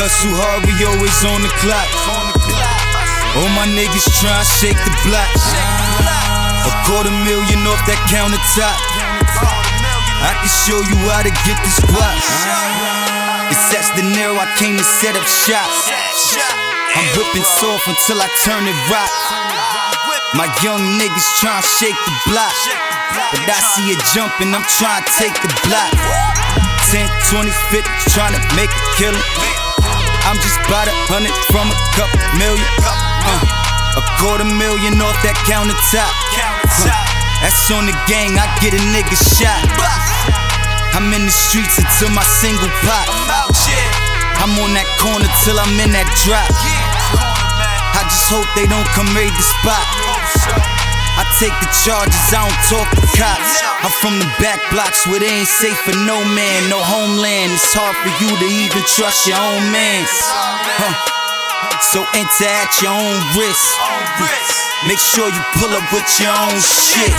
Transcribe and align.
hustle 0.00 0.32
hard, 0.32 0.64
we 0.64 0.72
always 0.88 1.12
on 1.28 1.44
the 1.44 1.52
clock. 1.60 1.84
All 3.36 3.52
my 3.52 3.68
niggas 3.68 4.08
tryna 4.16 4.48
shake 4.48 4.80
the 4.80 4.94
block. 5.04 5.28
A 6.64 6.72
quarter 6.88 7.12
million 7.28 7.60
off 7.68 7.84
that 7.84 8.00
countertop. 8.08 8.80
I 10.24 10.32
can 10.40 10.48
show 10.64 10.80
you 10.80 10.96
how 11.04 11.20
to 11.20 11.32
get 11.44 11.60
this 11.68 11.76
block. 11.84 12.16
It's 13.52 13.60
that's 13.68 13.92
De 13.92 14.00
Niro, 14.00 14.40
I 14.40 14.48
came 14.56 14.80
to 14.80 14.86
set 15.04 15.20
up 15.20 15.26
shop. 15.28 15.68
I'm 16.96 17.06
whipping 17.20 17.44
soft 17.60 17.84
until 17.84 18.24
I 18.24 18.28
turn 18.40 18.64
it 18.64 18.78
rock. 18.88 19.12
My 20.32 20.48
young 20.64 20.80
niggas 20.96 21.28
tryna 21.44 21.60
shake 21.76 22.00
the 22.08 22.14
block. 22.24 22.56
But 23.36 23.52
I 23.52 23.60
see 23.76 23.92
it 23.92 24.00
jumping, 24.16 24.56
I'm 24.56 24.64
tryna 24.64 25.04
take 25.20 25.36
the 25.44 25.52
block. 25.68 25.92
10, 26.88 27.04
20, 27.28 27.52
50, 27.52 27.84
tryna 28.08 28.40
make 28.56 28.72
a 28.72 28.82
killing. 28.96 29.59
I'm 30.30 30.38
just 30.38 30.62
about 30.62 30.86
a 30.86 30.94
hundred 31.10 31.34
from 31.50 31.66
a 31.66 31.78
couple 31.98 32.22
million. 32.38 32.62
Uh, 32.86 33.98
a 33.98 34.02
quarter 34.14 34.46
million 34.46 34.94
off 35.02 35.18
that 35.26 35.34
countertop. 35.42 36.06
Huh, 36.70 36.86
that's 37.42 37.66
on 37.74 37.90
the 37.90 37.96
gang, 38.06 38.38
I 38.38 38.46
get 38.62 38.70
a 38.70 38.82
nigga 38.94 39.18
shot. 39.18 39.58
I'm 40.94 41.10
in 41.10 41.26
the 41.26 41.34
streets 41.34 41.82
until 41.82 42.14
my 42.14 42.22
single 42.22 42.70
pop. 42.86 43.10
I'm 44.38 44.54
on 44.62 44.70
that 44.78 44.86
corner 45.02 45.26
till 45.42 45.58
I'm 45.58 45.74
in 45.82 45.90
that 45.98 46.06
drop. 46.22 46.46
I 47.98 48.06
just 48.06 48.30
hope 48.30 48.46
they 48.54 48.70
don't 48.70 48.86
come 48.94 49.10
raid 49.18 49.34
the 49.34 49.42
spot. 49.42 50.69
I 51.18 51.24
take 51.40 51.54
the 51.58 51.70
charges, 51.82 52.14
I 52.30 52.44
don't 52.44 52.60
talk 52.68 52.88
to 52.94 53.06
cops. 53.16 53.62
I'm 53.82 53.92
from 54.04 54.18
the 54.20 54.28
back 54.38 54.60
blocks 54.70 55.06
where 55.08 55.18
they 55.18 55.42
ain't 55.42 55.48
safe 55.48 55.78
for 55.82 55.96
no 56.06 56.22
man, 56.22 56.68
no 56.68 56.78
homeland. 56.78 57.52
It's 57.56 57.72
hard 57.72 57.96
for 58.04 58.12
you 58.22 58.30
to 58.30 58.46
even 58.46 58.82
trust 58.84 59.26
your 59.26 59.40
own 59.40 59.62
mans. 59.72 60.12
Huh. 60.78 60.94
So 61.90 62.04
enter 62.14 62.46
at 62.46 62.70
your 62.84 62.94
own 62.94 63.18
risk. 63.34 63.66
Make 64.86 65.00
sure 65.00 65.26
you 65.26 65.42
pull 65.58 65.72
up 65.74 65.84
with 65.92 66.06
your 66.20 66.32
own 66.32 66.56
shit. 66.60 67.12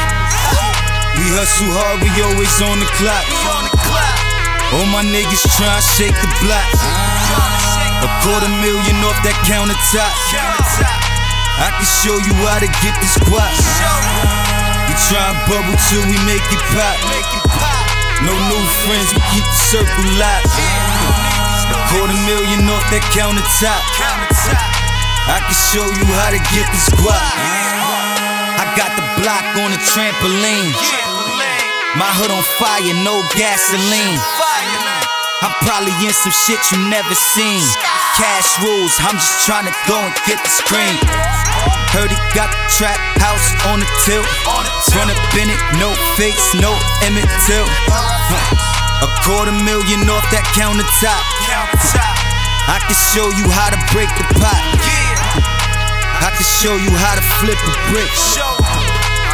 We 1.20 1.28
hustle 1.36 1.70
hard, 1.76 2.00
we 2.02 2.09
always 2.23 2.55
on 2.64 2.80
the 2.80 2.89
clock. 2.95 3.28
All 4.73 4.88
my 4.88 5.03
niggas 5.03 5.44
tryna 5.59 5.83
shake 5.98 6.16
the 6.16 6.31
block. 6.39 6.67
A 8.02 8.09
quarter 8.23 8.50
million 8.64 8.98
off 9.03 9.20
that 9.28 9.36
countertop. 9.44 11.11
I 11.62 11.70
can 11.78 11.86
show 11.86 12.17
you 12.17 12.34
how 12.50 12.58
to 12.58 12.66
get 12.81 12.98
this 13.06 13.22
guap. 13.22 13.54
We 14.90 14.94
try 14.98 15.30
and 15.30 15.38
bubble 15.45 15.78
till 15.94 16.02
we 16.09 16.17
make 16.26 16.42
it 16.42 16.64
pop. 16.73 16.98
No 18.26 18.34
new 18.34 18.66
friends, 18.81 19.14
we 19.14 19.22
keep 19.30 19.45
the 19.45 19.59
circle 19.70 20.09
locked. 20.17 20.50
A 21.70 21.78
quarter 21.94 22.17
million 22.26 22.66
off 22.66 22.82
that 22.89 23.06
countertop. 23.14 23.78
I 25.30 25.38
can 25.45 25.54
show 25.54 25.86
you 25.86 26.06
how 26.17 26.34
to 26.34 26.42
get 26.50 26.66
this 26.73 26.89
guap. 26.98 27.30
I 28.58 28.66
got 28.73 28.98
the 28.98 29.06
block 29.22 29.45
on 29.62 29.70
a 29.70 29.80
trampoline. 29.86 30.73
My 31.94 32.09
hood 32.17 32.34
on 32.34 32.42
fire, 32.58 32.98
no 33.06 33.22
gasoline. 33.38 34.17
I'm 35.45 35.54
probably 35.62 35.94
in 36.02 36.14
some 36.14 36.34
shit 36.34 36.62
you 36.73 36.89
never 36.89 37.14
seen. 37.14 37.62
Cash 38.17 38.50
rules, 38.66 38.98
I'm 39.02 39.17
just 39.17 39.45
trying 39.45 39.70
to 39.70 39.76
go 39.86 39.98
and 39.98 40.14
get 40.26 40.42
the 40.42 40.50
screen. 40.50 40.98
Heard 41.92 42.10
he 42.10 42.20
got 42.32 42.49
the 42.49 42.60
trap 42.72 42.98
house 43.20 43.52
on 43.67 43.83
the 43.83 43.89
tilt. 44.08 44.27
Run 44.95 45.11
up 45.11 45.20
in 45.36 45.52
it, 45.52 45.61
no 45.77 45.92
face, 46.16 46.55
no 46.58 46.72
Emmett 47.04 47.27
Till. 47.48 47.67
Huh. 47.92 49.05
A 49.05 49.10
quarter 49.26 49.52
million 49.52 50.05
off 50.08 50.23
that 50.32 50.45
countertop. 50.54 51.23
I 52.70 52.80
can 52.86 52.95
show 53.11 53.27
you 53.36 53.50
how 53.52 53.73
to 53.73 53.80
break 53.92 54.08
the 54.16 54.26
pot. 54.39 54.61
I 56.21 56.30
can 56.32 56.48
show 56.61 56.77
you 56.77 56.94
how 56.95 57.17
to 57.17 57.23
flip 57.42 57.58
a 57.58 57.73
brick. 57.89 58.11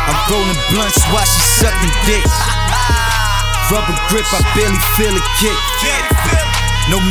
I'm 0.07 0.17
rolling 0.31 0.57
blunts 0.71 1.03
while 1.11 1.27
she 1.27 1.41
sucking 1.61 1.93
dick. 2.07 2.25
Rubber 3.69 3.99
grip, 4.07 4.25
I 4.33 4.39
barely 4.55 4.79
feel 4.95 5.13
a 5.13 5.23
kick. 5.37 6.16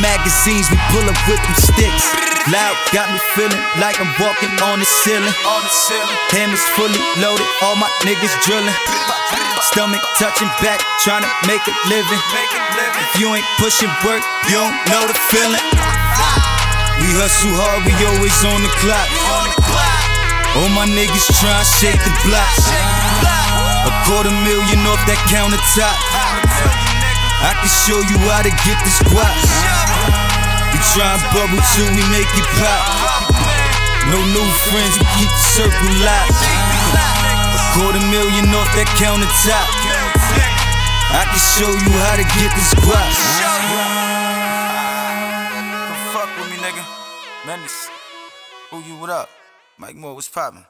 Magazines, 0.01 0.69
we 0.69 0.77
pull 0.93 1.05
up 1.09 1.17
with 1.25 1.41
them 1.41 1.57
sticks. 1.57 2.05
Loud, 2.53 2.75
got 2.93 3.09
me 3.09 3.19
feeling 3.33 3.63
like 3.81 3.99
I'm 3.99 4.13
walking 4.21 4.53
on 4.61 4.79
the 4.79 4.85
ceiling. 4.85 5.33
On 5.43 5.61
the 5.61 5.73
ceiling. 5.73 6.17
Hammers 6.31 6.63
fully 6.77 6.99
loaded, 7.17 7.45
all 7.61 7.75
my 7.75 7.89
niggas 8.05 8.33
drilling. 8.45 8.73
Stomach 9.73 10.01
touching 10.17 10.49
back, 10.61 10.79
trying 11.01 11.25
to 11.25 11.31
make 11.49 11.61
a 11.65 11.75
living. 11.89 12.21
If 13.01 13.19
you 13.19 13.33
ain't 13.33 13.47
pushing 13.57 13.91
work, 14.05 14.21
you 14.47 14.57
don't 14.57 14.77
know 14.89 15.03
the 15.05 15.17
feeling. 15.33 15.65
We 17.01 17.13
hustle 17.17 17.53
hard, 17.53 17.85
we 17.85 17.93
always 18.09 18.37
on 18.45 18.61
the 18.61 18.73
clock. 18.81 19.09
All 20.57 20.69
my 20.73 20.85
niggas 20.89 21.29
tryna 21.37 21.65
shake 21.77 22.01
the 22.01 22.13
block. 22.25 22.49
A 23.85 23.91
quarter 24.09 24.33
million 24.45 24.81
off 24.89 25.01
that 25.05 25.21
countertop. 25.29 26.96
I 27.39 27.53
can 27.53 27.69
show 27.69 27.99
you 28.01 28.17
how 28.29 28.41
to 28.41 28.53
get 28.65 28.77
this 28.81 28.99
guap. 29.07 29.37
We 30.73 30.77
try 30.93 31.05
and 31.15 31.23
bubble 31.33 31.61
till 31.73 31.89
we 31.95 32.03
make 32.09 32.29
it 32.33 32.47
pop. 32.57 32.83
No 34.11 34.19
new 34.35 34.47
friends, 34.67 34.97
we 34.97 35.05
keep 35.17 35.29
the 35.29 35.43
circle 35.55 35.93
locked. 36.01 36.41
A 37.55 37.59
quarter 37.73 38.03
million 38.11 38.51
off 38.53 38.69
that 38.75 38.89
countertop. 38.97 39.69
I 41.13 41.23
can 41.29 41.41
show 41.55 41.71
you 41.71 41.93
how 42.05 42.15
to 42.19 42.25
get 42.35 42.51
this 42.57 42.73
guap. 42.83 43.11
Don't 45.87 46.03
fuck 46.11 46.29
with 46.37 46.49
me, 46.51 46.57
nigga. 46.59 46.83
Menace. 47.45 47.89
Who 48.71 48.81
you, 48.81 48.99
what 48.99 49.09
up? 49.09 49.29
Mike 49.77 49.95
Mor, 49.95 50.13
what's 50.15 50.27
poppin'? 50.27 50.67